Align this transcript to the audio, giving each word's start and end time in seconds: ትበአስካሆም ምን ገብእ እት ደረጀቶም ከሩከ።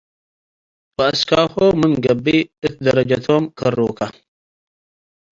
ትበአስካሆም 0.87 1.73
ምን 1.81 1.91
ገብእ 2.03 2.41
እት 2.65 2.73
ደረጀቶም 2.85 3.43
ከሩከ። 3.59 3.99